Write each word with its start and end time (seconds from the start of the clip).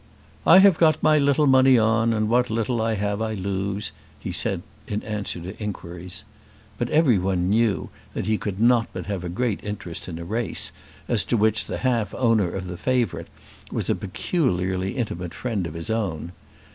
"I 0.47 0.57
have 0.57 0.79
got 0.79 1.03
my 1.03 1.19
little 1.19 1.45
money 1.45 1.77
on, 1.77 2.11
and 2.11 2.27
what 2.27 2.49
little 2.49 2.81
I 2.81 2.95
have 2.95 3.21
I 3.21 3.35
lose," 3.35 3.91
he 4.19 4.31
said 4.31 4.63
in 4.87 5.03
answer 5.03 5.39
to 5.41 5.55
inquiries. 5.63 6.23
But 6.79 6.89
everyone 6.89 7.51
knew 7.51 7.91
that 8.15 8.25
he 8.25 8.39
could 8.39 8.59
not 8.59 8.87
but 8.93 9.05
have 9.05 9.23
a 9.23 9.29
great 9.29 9.63
interest 9.63 10.07
in 10.09 10.17
a 10.17 10.25
race, 10.25 10.71
as 11.07 11.23
to 11.25 11.37
which 11.37 11.65
the 11.65 11.77
half 11.77 12.15
owner 12.15 12.49
of 12.49 12.65
the 12.65 12.77
favourite 12.77 13.27
was 13.71 13.91
a 13.91 13.95
peculiarly 13.95 14.97
intimate 14.97 15.35
friend 15.35 15.67
of 15.67 15.75
his 15.75 15.91
own. 15.91 16.31